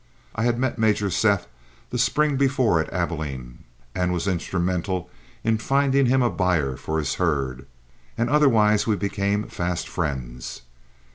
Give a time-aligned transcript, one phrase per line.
[0.33, 1.45] I had met Major Seth
[1.91, 3.59] the spring before at Abilene,
[3.93, 5.11] and was instrumental
[5.43, 7.67] in finding him a buyer for his herd,
[8.17, 10.63] and otherwise we became fast friends.